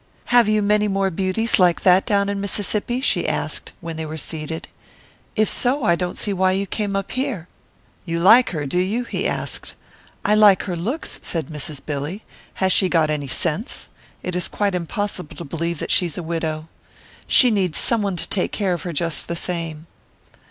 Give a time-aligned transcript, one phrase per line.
[0.33, 4.17] "Have you many more beauties like that down in Mississippi?" she asked, when they were
[4.17, 4.67] seated.
[5.35, 7.47] "If so, I don't see why you came up here."
[8.03, 9.75] "You like her, do you?" he asked.
[10.25, 11.81] "I like her looks," said Mrs.
[11.85, 12.23] Billy.
[12.55, 13.89] "Has she got any sense?
[14.23, 16.67] It is quite impossible to believe that she's a widow.
[17.27, 19.85] She needs someone to take care of her just the same."